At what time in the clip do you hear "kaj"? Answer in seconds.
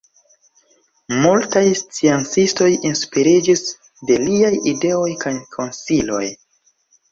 5.27-5.37